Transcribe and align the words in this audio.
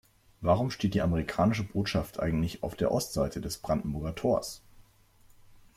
Warum 0.39 0.71
steht 0.71 0.95
die 0.95 1.03
amerikanische 1.03 1.63
Botschaft 1.63 2.19
eigentlich 2.19 2.63
auf 2.63 2.75
der 2.75 2.89
Ostseite 2.91 3.39
des 3.39 3.59
Brandenburger 3.59 4.15
Tors? 4.15 4.63